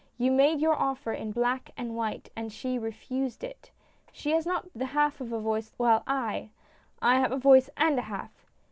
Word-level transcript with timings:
You 0.17 0.31
made 0.31 0.61
your 0.61 0.73
offer 0.73 1.11
in 1.13 1.31
black 1.31 1.69
and 1.77 1.95
white, 1.95 2.31
and 2.35 2.51
she 2.51 2.79
refused 2.79 3.43
it. 3.43 3.69
She 4.11 4.31
has 4.31 4.47
not 4.47 4.65
the 4.73 4.85
half 4.97 5.21
of 5.21 5.31
a 5.31 5.39
voice, 5.39 5.75
while 5.77 6.01
I— 6.07 6.49
I 7.03 7.19
have 7.19 7.31
a 7.31 7.37
voice 7.37 7.69
and 7.77 7.99
a 7.99 8.01
half! 8.01 8.31